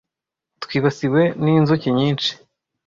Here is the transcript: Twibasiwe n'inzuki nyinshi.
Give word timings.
Twibasiwe 0.63 1.21
n'inzuki 1.43 1.87
nyinshi. 1.97 2.31